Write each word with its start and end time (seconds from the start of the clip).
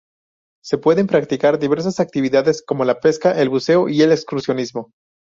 Se 0.63 0.79
pueden 0.79 1.05
practicar 1.05 1.59
diversas 1.59 1.99
actividades 1.99 2.63
como 2.65 2.85
la 2.85 2.99
pesca, 3.01 3.39
el 3.39 3.49
buceo 3.49 3.87
y 3.87 4.01
excursionismo. 4.01 4.89